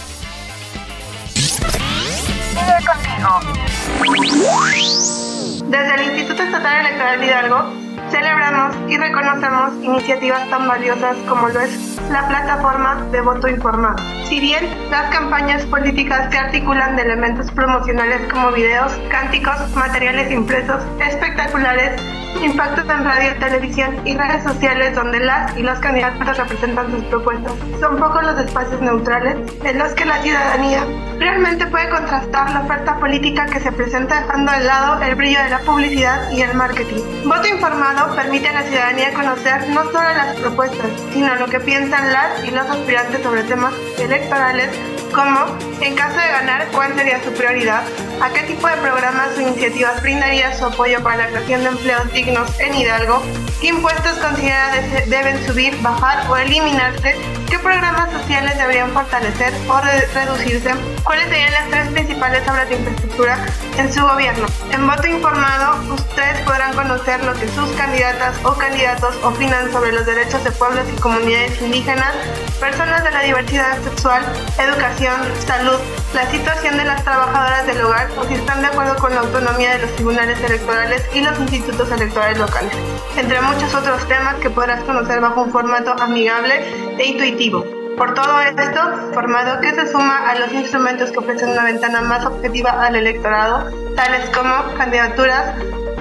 Desde 5.69 5.95
el 5.95 6.02
Instituto 6.02 6.42
Estatal 6.42 6.87
Electoral 6.87 7.25
Hidalgo, 7.25 7.83
celebramos 8.11 8.76
y 8.90 8.97
reconocemos 8.97 9.73
iniciativas 9.83 10.49
tan 10.50 10.66
valiosas 10.69 11.16
como 11.28 11.49
lo 11.49 11.61
es 11.61 11.91
la 12.12 12.28
plataforma 12.28 13.07
de 13.11 13.21
voto 13.23 13.49
informado. 13.49 13.97
Si 14.25 14.38
bien 14.38 14.69
las 14.90 15.11
campañas 15.11 15.64
políticas 15.66 16.31
se 16.31 16.38
articulan 16.38 16.97
de 16.97 17.02
elementos 17.02 17.50
promocionales 17.50 18.21
como 18.31 18.52
videos, 18.52 18.92
cánticos, 19.11 19.75
materiales 19.75 20.31
impresos, 20.31 20.83
espectaculares, 21.00 22.00
impactos 22.40 22.85
en 22.88 23.04
radio, 23.04 23.38
televisión 23.38 23.97
y 24.07 24.16
redes 24.16 24.42
sociales 24.42 24.95
donde 24.95 25.21
las 25.21 25.57
y 25.57 25.62
los 25.62 25.78
candidatos 25.78 26.37
representan 26.37 26.90
sus 26.90 27.04
propuestas. 27.04 27.52
Son 27.81 27.97
pocos 27.99 28.23
los 28.25 28.38
espacios 28.40 28.81
neutrales 28.81 29.37
en 29.64 29.78
los 29.78 29.92
que 29.95 30.04
la 30.04 30.21
ciudadanía 30.23 30.85
realmente 31.19 31.66
puede 31.66 31.88
contrastar 31.88 32.50
la 32.50 32.61
oferta 32.62 32.99
política 32.99 33.47
que 33.47 33.61
se 33.61 33.71
presenta 33.71 34.23
dejando 34.23 34.52
de 34.52 34.64
lado 34.64 35.02
el 35.02 35.14
brillo 35.14 35.42
de 35.42 35.50
la 35.50 35.59
publicidad 35.61 36.31
y 36.33 36.42
el 36.42 36.54
marketing. 36.54 37.02
Voto 37.25 37.47
informado 37.47 38.14
permite 38.16 38.49
a 38.49 38.52
la 38.52 38.62
ciudadanía 38.62 39.12
conocer 39.14 39.69
no 39.71 39.85
solo 39.85 40.09
las 40.16 40.37
propuestas, 40.37 40.88
sino 41.12 41.35
lo 41.37 41.47
que 41.47 41.61
piensan 41.61 42.01
las 42.11 42.44
y 42.44 42.50
los 42.50 42.66
aspirantes 42.66 43.23
sobre 43.23 43.42
temas 43.44 43.75
electorales 43.99 44.71
como, 45.12 45.40
en 45.80 45.94
caso 45.94 46.18
de 46.18 46.26
ganar, 46.28 46.66
cuál 46.73 46.94
sería 46.97 47.23
su 47.23 47.30
prioridad, 47.32 47.82
a 48.21 48.30
qué 48.30 48.42
tipo 48.44 48.66
de 48.66 48.76
programas 48.78 49.37
o 49.37 49.40
iniciativas 49.40 50.02
brindaría 50.02 50.56
su 50.56 50.64
apoyo 50.64 51.02
para 51.02 51.18
la 51.18 51.26
creación 51.28 51.62
de 51.62 51.68
empleos 51.68 52.12
dignos 52.12 52.61
en 52.61 52.75
Hidalgo, 52.75 53.23
qué 53.62 53.69
impuestos 53.69 54.19
considera 54.19 54.73
deben 55.07 55.47
subir, 55.47 55.81
bajar 55.83 56.28
o 56.28 56.37
eliminarse, 56.37 57.16
qué 57.49 57.59
programas 57.61 58.11
sociales 58.11 58.59
deberían 58.59 58.90
fortalecer 58.90 59.54
o 59.69 59.81
reducirse, 59.81 60.75
cuáles 61.04 61.28
serían 61.28 61.52
las 61.52 61.69
tres 61.71 61.88
principales 61.90 62.42
obras 62.49 62.69
de 62.69 62.75
infraestructura 62.75 63.38
en 63.78 63.92
su 63.92 64.02
gobierno. 64.02 64.47
En 64.73 64.85
voto 64.85 65.07
informado, 65.07 65.95
ustedes 65.95 66.40
podrán 66.40 66.75
conocer 66.75 67.23
lo 67.25 67.35
que 67.35 67.47
sus 67.50 67.71
candidatas 67.76 68.35
o 68.42 68.52
candidatos 68.54 69.14
opinan 69.23 69.71
sobre 69.71 69.92
los 69.92 70.04
derechos 70.07 70.42
de 70.42 70.50
pueblos 70.50 70.85
y 70.92 71.00
comunidades 71.00 71.62
indígenas, 71.62 72.14
personas 72.59 73.04
de 73.04 73.12
la 73.12 73.23
diversidad 73.23 73.81
sexual, 73.85 74.25
educación, 74.59 75.21
salud, 75.47 75.78
la 76.14 76.31
situación 76.31 76.76
de 76.76 76.85
las 76.85 77.02
trabajadoras 77.04 77.66
del 77.66 77.81
hogar 77.81 78.09
o 78.19 78.25
si 78.25 78.35
están 78.35 78.61
de 78.61 78.66
acuerdo 78.66 78.97
con 78.97 79.14
la 79.14 79.21
autonomía 79.21 79.73
de 79.73 79.78
los 79.78 79.95
tribunales 79.95 80.38
electorales 80.42 81.02
y 81.14 81.21
los 81.23 81.38
institutos 81.40 81.90
electorales 81.90 82.38
locales, 82.38 82.73
entre 83.16 83.40
muchos 83.40 83.75
otros 83.75 84.07
temas 84.07 84.35
que 84.37 84.50
podrás 84.50 84.83
conocer 84.85 85.21
bajo 85.21 85.42
un 85.42 85.50
formato 85.50 85.95
amigable 86.00 86.97
e 86.99 87.07
intuitivo. 87.07 87.64
Por 87.97 88.14
todo 88.14 88.40
esto, 88.40 88.81
formado 89.12 89.61
que 89.61 89.75
se 89.75 89.90
suma 89.90 90.31
a 90.31 90.38
los 90.38 90.52
instrumentos 90.52 91.11
que 91.11 91.19
ofrecen 91.19 91.50
una 91.50 91.64
ventana 91.64 92.00
más 92.00 92.25
objetiva 92.25 92.71
al 92.85 92.97
electorado, 92.97 93.71
tales 93.95 94.28
como 94.31 94.75
candidaturas, 94.76 95.54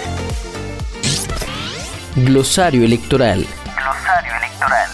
Glosario 2.16 2.84
electoral. 2.84 3.46
Glosario 3.76 4.32
electoral. 4.36 4.88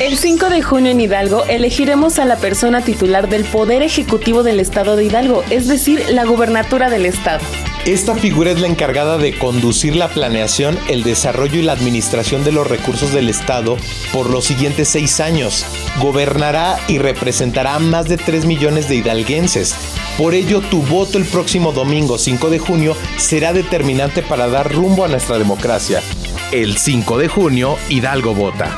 El 0.00 0.16
5 0.16 0.50
de 0.50 0.62
junio 0.62 0.92
en 0.92 1.00
Hidalgo 1.00 1.44
elegiremos 1.48 2.18
a 2.18 2.24
la 2.24 2.36
persona 2.36 2.82
titular 2.82 3.28
del 3.28 3.44
Poder 3.44 3.82
Ejecutivo 3.82 4.42
del 4.42 4.60
Estado 4.60 4.96
de 4.96 5.04
Hidalgo, 5.04 5.42
es 5.50 5.66
decir, 5.66 6.04
la 6.10 6.24
gubernatura 6.24 6.90
del 6.90 7.06
Estado. 7.06 7.40
Esta 7.86 8.14
figura 8.14 8.50
es 8.50 8.60
la 8.60 8.66
encargada 8.66 9.16
de 9.16 9.38
conducir 9.38 9.96
la 9.96 10.08
planeación, 10.08 10.78
el 10.88 11.02
desarrollo 11.02 11.58
y 11.58 11.62
la 11.62 11.72
administración 11.72 12.44
de 12.44 12.52
los 12.52 12.66
recursos 12.66 13.12
del 13.12 13.30
Estado 13.30 13.76
por 14.12 14.28
los 14.28 14.44
siguientes 14.44 14.88
seis 14.88 15.20
años. 15.20 15.64
Gobernará 16.00 16.78
y 16.86 16.98
representará 16.98 17.76
a 17.76 17.78
más 17.78 18.08
de 18.08 18.18
3 18.18 18.44
millones 18.44 18.88
de 18.88 18.96
hidalguenses. 18.96 19.74
Por 20.18 20.34
ello, 20.34 20.60
tu 20.60 20.82
voto 20.82 21.16
el 21.16 21.24
próximo 21.24 21.72
domingo 21.72 22.18
5 22.18 22.50
de 22.50 22.58
junio 22.58 22.96
será 23.16 23.52
determinante 23.52 24.22
para 24.22 24.48
dar 24.48 24.70
rumbo 24.70 25.04
a 25.04 25.08
nuestra 25.08 25.38
democracia. 25.38 26.02
El 26.52 26.76
5 26.76 27.18
de 27.18 27.28
junio, 27.28 27.78
Hidalgo 27.88 28.34
vota. 28.34 28.76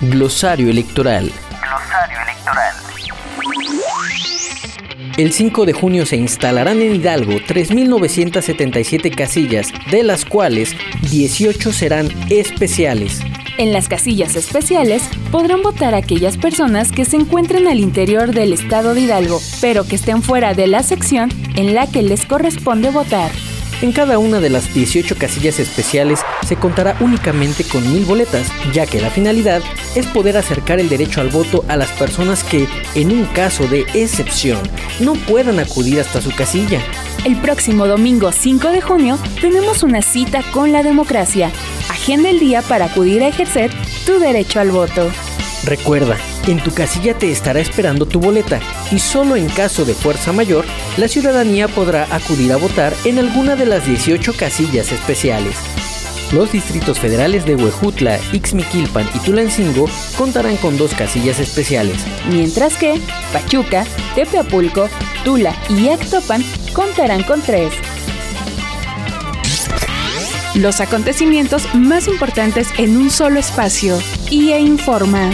Glosario 0.00 0.70
electoral. 0.70 1.32
Glosario 1.62 2.20
electoral. 2.20 2.25
El 5.16 5.32
5 5.32 5.64
de 5.64 5.72
junio 5.72 6.04
se 6.04 6.16
instalarán 6.16 6.82
en 6.82 6.96
Hidalgo 6.96 7.32
3.977 7.32 9.14
casillas, 9.14 9.68
de 9.90 10.02
las 10.02 10.26
cuales 10.26 10.76
18 11.10 11.72
serán 11.72 12.10
especiales. 12.28 13.22
En 13.56 13.72
las 13.72 13.88
casillas 13.88 14.36
especiales 14.36 15.02
podrán 15.32 15.62
votar 15.62 15.94
aquellas 15.94 16.36
personas 16.36 16.92
que 16.92 17.06
se 17.06 17.16
encuentren 17.16 17.66
al 17.66 17.80
interior 17.80 18.34
del 18.34 18.52
estado 18.52 18.92
de 18.92 19.02
Hidalgo, 19.02 19.40
pero 19.62 19.84
que 19.84 19.96
estén 19.96 20.20
fuera 20.20 20.52
de 20.52 20.66
la 20.66 20.82
sección 20.82 21.30
en 21.56 21.74
la 21.74 21.86
que 21.86 22.02
les 22.02 22.26
corresponde 22.26 22.90
votar. 22.90 23.30
En 23.82 23.92
cada 23.92 24.18
una 24.18 24.40
de 24.40 24.48
las 24.48 24.72
18 24.72 25.16
casillas 25.18 25.58
especiales 25.58 26.20
se 26.46 26.56
contará 26.56 26.96
únicamente 27.00 27.62
con 27.62 27.82
mil 27.92 28.06
boletas, 28.06 28.50
ya 28.72 28.86
que 28.86 29.02
la 29.02 29.10
finalidad 29.10 29.62
es 29.94 30.06
poder 30.06 30.38
acercar 30.38 30.80
el 30.80 30.88
derecho 30.88 31.20
al 31.20 31.28
voto 31.28 31.62
a 31.68 31.76
las 31.76 31.90
personas 31.92 32.42
que, 32.42 32.66
en 32.94 33.12
un 33.12 33.26
caso 33.26 33.68
de 33.68 33.80
excepción, 33.92 34.58
no 34.98 35.12
puedan 35.12 35.58
acudir 35.58 36.00
hasta 36.00 36.22
su 36.22 36.34
casilla. 36.34 36.80
El 37.26 37.36
próximo 37.36 37.86
domingo 37.86 38.32
5 38.32 38.68
de 38.68 38.80
junio 38.80 39.18
tenemos 39.42 39.82
una 39.82 40.00
cita 40.00 40.42
con 40.52 40.72
la 40.72 40.82
democracia. 40.82 41.50
Agenda 41.90 42.30
el 42.30 42.40
día 42.40 42.62
para 42.62 42.86
acudir 42.86 43.22
a 43.22 43.28
ejercer 43.28 43.70
tu 44.06 44.18
derecho 44.18 44.58
al 44.58 44.70
voto. 44.70 45.10
Recuerda, 45.64 46.16
en 46.46 46.62
tu 46.62 46.72
casilla 46.72 47.14
te 47.18 47.30
estará 47.30 47.60
esperando 47.60 48.06
tu 48.06 48.20
boleta 48.20 48.60
y 48.90 48.98
solo 48.98 49.36
en 49.36 49.48
caso 49.48 49.84
de 49.84 49.94
fuerza 49.94 50.32
mayor, 50.32 50.64
la 50.96 51.08
ciudadanía 51.08 51.68
podrá 51.68 52.06
acudir 52.14 52.52
a 52.52 52.56
votar 52.56 52.94
en 53.04 53.18
alguna 53.18 53.56
de 53.56 53.66
las 53.66 53.86
18 53.86 54.34
casillas 54.34 54.92
especiales. 54.92 55.56
Los 56.32 56.52
distritos 56.52 56.98
federales 56.98 57.46
de 57.46 57.54
Huejutla, 57.54 58.18
Ixmiquilpan 58.32 59.08
y 59.14 59.18
Tulancingo 59.20 59.88
contarán 60.16 60.56
con 60.56 60.76
dos 60.76 60.92
casillas 60.94 61.38
especiales, 61.38 61.98
mientras 62.30 62.76
que 62.76 63.00
Pachuca, 63.32 63.84
Tepeapulco, 64.14 64.88
Tula 65.24 65.54
y 65.68 65.88
Actopan 65.88 66.44
contarán 66.72 67.22
con 67.22 67.40
tres. 67.42 67.72
Los 70.56 70.80
acontecimientos 70.80 71.74
más 71.74 72.08
importantes 72.08 72.68
en 72.78 72.96
un 72.96 73.10
solo 73.10 73.38
espacio. 73.38 73.98
IE 74.30 74.58
Informa. 74.58 75.30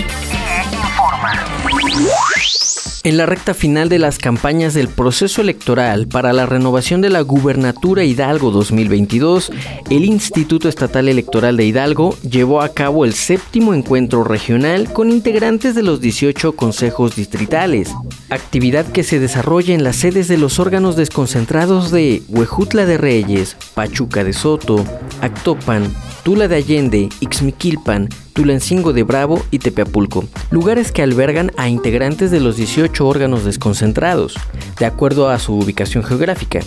En 3.05 3.16
la 3.16 3.26
recta 3.26 3.52
final 3.52 3.88
de 3.88 3.98
las 3.98 4.18
campañas 4.18 4.74
del 4.74 4.87
proceso 4.87 5.40
electoral 5.40 6.07
para 6.07 6.33
la 6.33 6.46
renovación 6.46 7.00
de 7.00 7.11
la 7.11 7.20
gubernatura 7.22 8.05
Hidalgo 8.05 8.52
2022, 8.52 9.50
el 9.90 10.05
Instituto 10.05 10.68
Estatal 10.68 11.09
Electoral 11.09 11.57
de 11.57 11.64
Hidalgo 11.64 12.16
llevó 12.20 12.62
a 12.62 12.68
cabo 12.68 13.05
el 13.05 13.12
séptimo 13.14 13.74
encuentro 13.74 14.22
regional 14.22 14.92
con 14.92 15.11
integrantes 15.11 15.74
de 15.74 15.83
los 15.83 16.00
18 16.00 16.52
consejos 16.52 17.16
distritales, 17.16 17.90
actividad 18.31 18.87
que 18.87 19.02
se 19.02 19.18
desarrolla 19.18 19.74
en 19.74 19.83
las 19.83 19.96
sedes 19.96 20.28
de 20.28 20.38
los 20.38 20.61
órganos 20.61 20.94
desconcentrados 20.94 21.90
de 21.90 22.22
Huejutla 22.28 22.87
de 22.87 22.98
Reyes, 22.98 23.57
Pachuca 23.74 24.22
de 24.22 24.33
Soto, 24.33 24.85
Actopan, 25.20 25.92
Tula 26.23 26.47
de 26.47 26.55
Allende, 26.55 27.09
Ixmiquilpan, 27.19 28.09
Tulancingo 28.33 28.93
de 28.93 29.03
Bravo 29.03 29.45
y 29.51 29.59
Tepeapulco, 29.59 30.25
lugares 30.51 30.93
que 30.93 31.03
albergan 31.03 31.51
a 31.57 31.69
integrantes 31.69 32.31
de 32.31 32.39
los 32.39 32.57
18 32.57 33.07
órganos 33.07 33.45
desconcentrados, 33.45 34.37
de 34.79 34.87
acuerdo 34.87 35.29
a 35.29 35.41
su 35.41 35.55
ubicación 35.55 36.05
geográfica. 36.05 36.61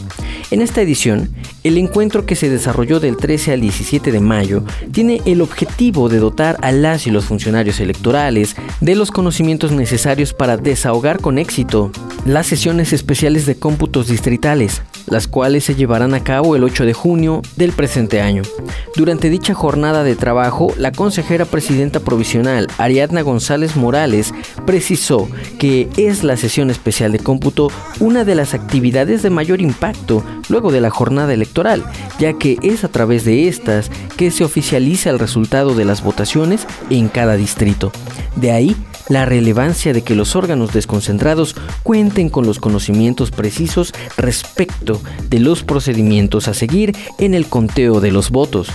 En 0.52 0.62
esta 0.62 0.82
edición, 0.82 1.30
el 1.64 1.78
encuentro 1.78 2.26
que 2.26 2.36
se 2.36 2.50
desarrolló 2.50 3.00
del 3.00 3.18
13 3.18 3.54
al 3.54 3.62
17 3.62 4.12
de 4.12 4.20
mayo 4.20 4.64
tiene 4.92 5.22
el 5.26 5.42
objetivo 5.42 6.10
de 6.10 6.20
dotar 6.20 6.58
a 6.62 6.72
las 6.72 7.08
y 7.08 7.12
los 7.12 7.26
funcionarios 7.26 7.80
electorales 7.80 8.56
de 8.82 8.96
los 8.96 9.10
conocimientos 9.10 9.72
necesarios 9.72 10.34
para 10.34 10.58
desahogar 10.58 11.22
con 11.22 11.40
éxito 11.40 11.92
las 12.26 12.48
sesiones 12.48 12.92
especiales 12.94 13.46
de 13.46 13.56
cómputos 13.56 14.08
distritales, 14.08 14.82
las 15.08 15.28
cuales 15.28 15.64
se 15.64 15.76
llevarán 15.76 16.14
a 16.14 16.24
cabo 16.24 16.56
el 16.56 16.64
8 16.64 16.86
de 16.86 16.94
junio 16.94 17.42
del 17.56 17.72
presente 17.72 18.22
año. 18.22 18.42
Durante 18.96 19.30
dicha 19.30 19.45
jornada 19.54 20.04
de 20.04 20.16
trabajo, 20.16 20.74
la 20.78 20.92
consejera 20.92 21.46
presidenta 21.46 22.00
provisional 22.00 22.68
Ariadna 22.78 23.22
González 23.22 23.76
Morales 23.76 24.34
precisó 24.66 25.30
que 25.60 25.90
es 25.98 26.24
la 26.24 26.38
sesión 26.38 26.72
especial 26.72 27.12
de 27.12 27.20
cómputo 27.20 27.70
una 28.00 28.24
de 28.24 28.36
las 28.36 28.54
actividades 28.54 29.22
de 29.22 29.30
mayor 29.30 29.62
impacto 29.62 30.24
luego 30.50 30.72
de 30.72 30.82
la 30.82 30.90
jornada 30.90 31.34
electoral, 31.34 31.84
ya 32.20 32.34
que 32.34 32.58
es 32.62 32.84
a 32.84 32.88
través 32.88 33.26
de 33.26 33.48
estas 33.48 33.92
que 34.18 34.32
se 34.32 34.44
oficializa 34.44 35.10
el 35.10 35.20
resultado 35.20 35.76
de 35.76 35.86
las 35.86 36.04
votaciones 36.04 36.68
en 36.90 37.10
cada 37.10 37.36
distrito. 37.36 37.92
De 38.36 38.52
ahí 38.52 38.76
la 39.10 39.26
relevancia 39.26 39.94
de 39.94 40.02
que 40.02 40.16
los 40.16 40.36
órganos 40.36 40.74
desconcentrados 40.74 41.56
cuenten 41.84 42.30
con 42.30 42.46
los 42.46 42.60
conocimientos 42.60 43.32
precisos 43.32 43.94
respecto 44.18 45.02
de 45.30 45.40
los 45.40 45.64
procedimientos 45.64 46.48
a 46.48 46.54
seguir 46.54 46.96
en 47.20 47.34
el 47.34 47.48
conteo 47.48 48.00
de 48.00 48.12
los 48.12 48.32
votos. 48.32 48.70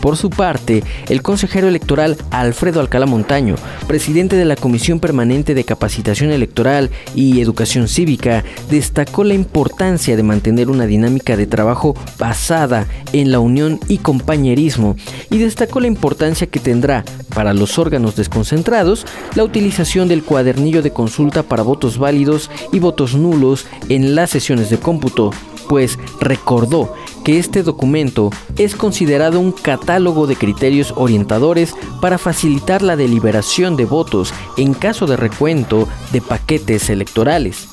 Por 0.00 0.16
su 0.16 0.30
parte, 0.30 0.84
el 1.08 1.22
consejero 1.22 1.68
electoral 1.68 2.16
Alfredo 2.30 2.80
Alcalá 2.80 3.06
Montaño, 3.06 3.56
presidente 3.86 4.36
de 4.36 4.44
la 4.44 4.54
Comisión 4.54 5.00
Permanente 5.00 5.54
de 5.54 5.64
Capacitación 5.64 6.30
Electoral 6.30 6.90
y 7.14 7.40
Educación 7.40 7.88
Cívica, 7.88 8.44
destacó 8.70 9.24
la 9.24 9.34
importancia 9.34 10.16
de 10.16 10.22
mantener 10.22 10.70
una 10.70 10.86
dinámica 10.86 11.36
de 11.36 11.46
trabajo 11.46 11.96
basada 12.18 12.86
en 13.12 13.32
la 13.32 13.40
unión 13.40 13.80
y 13.88 13.98
compañerismo 13.98 14.96
y 15.30 15.38
destacó 15.38 15.80
la 15.80 15.88
importancia 15.88 16.46
que 16.46 16.60
tendrá 16.60 17.04
para 17.34 17.52
los 17.52 17.78
órganos 17.78 18.14
desconcentrados 18.16 19.04
la 19.34 19.44
utilización 19.44 20.08
del 20.08 20.22
cuadernillo 20.22 20.82
de 20.82 20.92
consulta 20.92 21.42
para 21.42 21.62
votos 21.62 21.98
válidos 21.98 22.50
y 22.72 22.78
votos 22.78 23.14
nulos 23.14 23.66
en 23.88 24.14
las 24.14 24.30
sesiones 24.30 24.70
de 24.70 24.78
cómputo 24.78 25.32
pues 25.68 25.98
recordó 26.20 26.92
que 27.24 27.38
este 27.38 27.62
documento 27.62 28.30
es 28.56 28.74
considerado 28.74 29.38
un 29.38 29.52
catálogo 29.52 30.26
de 30.26 30.36
criterios 30.36 30.94
orientadores 30.96 31.74
para 32.00 32.18
facilitar 32.18 32.82
la 32.82 32.96
deliberación 32.96 33.76
de 33.76 33.84
votos 33.84 34.32
en 34.56 34.74
caso 34.74 35.06
de 35.06 35.16
recuento 35.16 35.88
de 36.12 36.20
paquetes 36.20 36.90
electorales. 36.90 37.68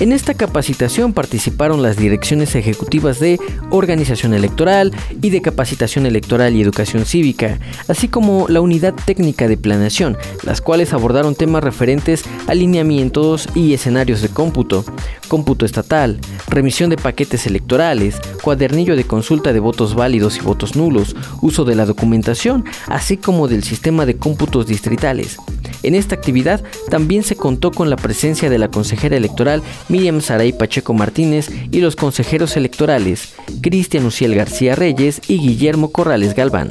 En 0.00 0.12
esta 0.12 0.34
capacitación 0.34 1.12
participaron 1.12 1.82
las 1.82 1.96
direcciones 1.96 2.54
ejecutivas 2.54 3.20
de 3.20 3.38
Organización 3.70 4.34
Electoral 4.34 4.92
y 5.22 5.30
de 5.30 5.40
Capacitación 5.40 6.06
Electoral 6.06 6.54
y 6.54 6.62
Educación 6.62 7.06
Cívica, 7.06 7.58
así 7.88 8.08
como 8.08 8.46
la 8.48 8.60
Unidad 8.60 8.94
Técnica 8.94 9.48
de 9.48 9.56
Planeación, 9.56 10.16
las 10.42 10.60
cuales 10.60 10.92
abordaron 10.92 11.34
temas 11.34 11.62
referentes 11.62 12.24
a 12.46 12.54
lineamientos 12.54 13.48
y 13.54 13.72
escenarios 13.72 14.20
de 14.20 14.28
cómputo, 14.28 14.84
cómputo 15.28 15.64
estatal, 15.64 16.20
remisión 16.48 16.90
de 16.90 16.96
paquetes 16.96 17.46
electorales, 17.46 18.20
cuadernillo 18.42 18.96
de 18.96 19.04
consulta 19.04 19.52
de 19.52 19.60
votos 19.60 19.94
válidos 19.94 20.36
y 20.36 20.40
votos 20.40 20.76
nulos, 20.76 21.16
uso 21.42 21.64
de 21.64 21.74
la 21.74 21.86
documentación, 21.86 22.64
así 22.86 23.16
como 23.16 23.48
del 23.48 23.62
sistema 23.62 24.06
de 24.06 24.16
cómputos 24.16 24.66
distritales. 24.66 25.38
En 25.82 25.94
esta 25.94 26.14
actividad 26.14 26.62
también 26.90 27.22
se 27.22 27.36
contó 27.36 27.70
con 27.70 27.90
la 27.90 27.96
presencia 27.96 28.48
de 28.48 28.58
la 28.58 28.68
consejera 28.68 29.16
electoral 29.16 29.62
Miriam 29.88 30.20
Saray 30.20 30.52
Pacheco 30.52 30.94
Martínez 30.94 31.50
y 31.70 31.80
los 31.80 31.96
consejeros 31.96 32.56
electorales 32.56 33.34
Cristian 33.60 34.06
Uciel 34.06 34.34
García 34.34 34.74
Reyes 34.74 35.20
y 35.28 35.38
Guillermo 35.38 35.92
Corrales 35.92 36.34
Galván. 36.34 36.70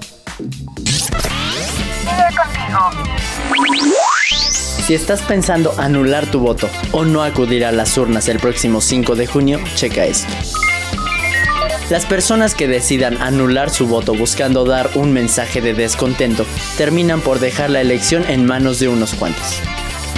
Si 4.86 4.94
estás 4.94 5.22
pensando 5.22 5.74
anular 5.78 6.30
tu 6.30 6.42
voto 6.42 6.70
o 6.92 7.06
no 7.06 7.24
acudir 7.24 7.64
a 7.64 7.72
las 7.72 7.98
urnas 7.98 8.28
el 8.28 8.38
próximo 8.40 8.82
5 8.82 9.16
de 9.16 9.28
junio, 9.28 9.60
checa 9.76 10.04
esto. 10.04 10.28
Las 11.90 12.06
personas 12.06 12.54
que 12.54 12.68
decidan 12.68 13.22
anular 13.22 13.70
su 13.70 13.88
voto 13.88 14.14
buscando 14.14 14.66
dar 14.66 14.90
un 14.96 15.14
mensaje 15.14 15.62
de 15.62 15.74
descontento 15.74 16.46
terminan 16.78 17.22
por 17.22 17.40
dejar 17.40 17.70
la 17.70 17.80
elección 17.80 18.26
en 18.28 18.46
manos 18.46 18.80
de 18.80 18.90
unos 18.90 19.14
cuantos. 19.14 19.62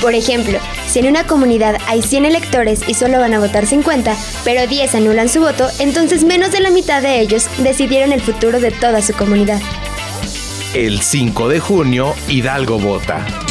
Por 0.02 0.16
ejemplo, 0.16 0.58
si 0.88 0.98
en 0.98 1.10
una 1.10 1.28
comunidad 1.28 1.78
hay 1.86 2.02
100 2.02 2.26
electores 2.26 2.82
y 2.88 2.96
solo 2.96 3.20
van 3.20 3.36
a 3.36 3.40
votar 3.40 3.68
50, 3.68 4.16
pero 4.44 4.66
10 4.66 4.96
anulan 4.96 5.30
su 5.30 5.42
voto, 5.42 5.68
entonces 5.78 6.24
menos 6.24 6.52
de 6.52 6.62
la 6.62 6.72
mitad 6.72 7.04
de 7.04 7.20
ellos 7.20 7.48
decidieron 7.60 8.12
el 8.12 8.22
futuro 8.22 8.60
de 8.60 8.72
toda 8.72 9.04
su 9.04 9.14
comunidad. 9.14 9.62
El 10.74 11.02
5 11.02 11.50
de 11.50 11.60
junio, 11.60 12.16
Hidalgo 12.28 12.80
vota. 12.80 13.45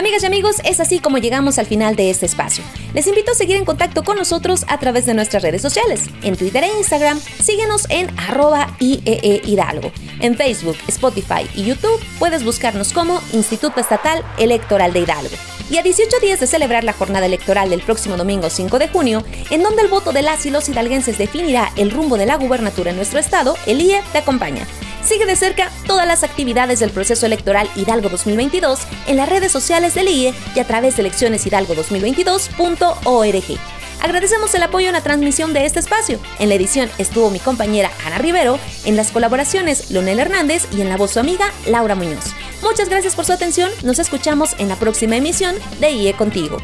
Amigas 0.00 0.22
y 0.22 0.26
amigos, 0.26 0.62
es 0.64 0.80
así 0.80 0.98
como 0.98 1.18
llegamos 1.18 1.58
al 1.58 1.66
final 1.66 1.94
de 1.94 2.08
este 2.08 2.24
espacio. 2.24 2.64
Les 2.94 3.06
invito 3.06 3.32
a 3.32 3.34
seguir 3.34 3.56
en 3.56 3.66
contacto 3.66 4.02
con 4.02 4.16
nosotros 4.16 4.64
a 4.66 4.78
través 4.78 5.04
de 5.04 5.12
nuestras 5.12 5.42
redes 5.42 5.60
sociales. 5.60 6.06
En 6.22 6.38
Twitter 6.38 6.64
e 6.64 6.78
Instagram, 6.78 7.20
síguenos 7.20 7.86
en 7.90 8.08
arroba 8.18 8.74
IEE 8.80 9.42
Hidalgo. 9.44 9.92
En 10.20 10.38
Facebook, 10.38 10.78
Spotify 10.88 11.46
y 11.54 11.64
YouTube 11.64 12.00
puedes 12.18 12.44
buscarnos 12.44 12.94
como 12.94 13.20
Instituto 13.34 13.78
Estatal 13.78 14.24
Electoral 14.38 14.94
de 14.94 15.00
Hidalgo. 15.00 15.36
Y 15.70 15.76
a 15.76 15.82
18 15.82 16.18
días 16.22 16.40
de 16.40 16.46
celebrar 16.46 16.82
la 16.82 16.94
jornada 16.94 17.26
electoral 17.26 17.68
del 17.68 17.82
próximo 17.82 18.16
domingo 18.16 18.48
5 18.48 18.78
de 18.78 18.88
junio, 18.88 19.22
en 19.50 19.62
donde 19.62 19.82
el 19.82 19.88
voto 19.88 20.12
de 20.12 20.22
las 20.22 20.46
y 20.46 20.50
los 20.50 20.66
hidalguenses 20.70 21.18
definirá 21.18 21.72
el 21.76 21.90
rumbo 21.90 22.16
de 22.16 22.24
la 22.24 22.36
gubernatura 22.36 22.88
en 22.88 22.96
nuestro 22.96 23.18
estado, 23.18 23.54
el 23.66 23.82
IE 23.82 24.02
te 24.12 24.18
acompaña. 24.18 24.66
Sigue 25.10 25.26
de 25.26 25.34
cerca 25.34 25.72
todas 25.88 26.06
las 26.06 26.22
actividades 26.22 26.78
del 26.78 26.90
proceso 26.90 27.26
electoral 27.26 27.68
Hidalgo 27.74 28.08
2022 28.10 28.78
en 29.08 29.16
las 29.16 29.28
redes 29.28 29.50
sociales 29.50 29.92
del 29.92 30.06
IE 30.06 30.32
y 30.54 30.60
a 30.60 30.64
través 30.64 30.96
de 30.96 31.02
eleccioneshidalgo2022.org. 31.02 33.58
Agradecemos 34.00 34.54
el 34.54 34.62
apoyo 34.62 34.86
en 34.86 34.92
la 34.92 35.00
transmisión 35.00 35.52
de 35.52 35.66
este 35.66 35.80
espacio. 35.80 36.20
En 36.38 36.48
la 36.48 36.54
edición 36.54 36.88
estuvo 36.98 37.28
mi 37.28 37.40
compañera 37.40 37.90
Ana 38.06 38.18
Rivero, 38.18 38.60
en 38.84 38.94
las 38.94 39.10
colaboraciones 39.10 39.90
Lonel 39.90 40.20
Hernández 40.20 40.68
y 40.70 40.80
en 40.80 40.88
la 40.88 40.96
voz 40.96 41.10
su 41.10 41.18
amiga 41.18 41.52
Laura 41.66 41.96
Muñoz. 41.96 42.26
Muchas 42.62 42.88
gracias 42.88 43.16
por 43.16 43.24
su 43.24 43.32
atención. 43.32 43.72
Nos 43.82 43.98
escuchamos 43.98 44.54
en 44.60 44.68
la 44.68 44.76
próxima 44.76 45.16
emisión 45.16 45.56
de 45.80 45.90
IE 45.90 46.12
Contigo. 46.12 46.58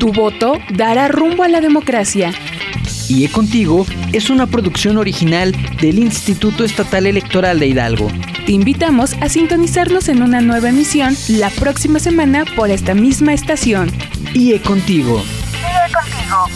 Tu 0.00 0.12
voto 0.12 0.54
dará 0.70 1.08
rumbo 1.08 1.42
a 1.42 1.48
la 1.48 1.60
democracia. 1.60 2.32
IE 3.08 3.28
Contigo 3.30 3.86
es 4.12 4.30
una 4.30 4.46
producción 4.46 4.96
original 4.96 5.54
del 5.80 5.98
Instituto 5.98 6.64
Estatal 6.64 7.06
Electoral 7.06 7.58
de 7.60 7.66
Hidalgo. 7.68 8.08
Te 8.46 8.52
invitamos 8.52 9.14
a 9.20 9.28
sintonizarnos 9.28 10.08
en 10.08 10.22
una 10.22 10.40
nueva 10.40 10.70
emisión 10.70 11.16
la 11.28 11.50
próxima 11.50 11.98
semana 11.98 12.44
por 12.56 12.70
esta 12.70 12.94
misma 12.94 13.34
estación. 13.34 13.90
IE 14.34 14.60
Contigo. 14.60 15.22
Sigue 15.22 15.92
contigo. 15.92 16.48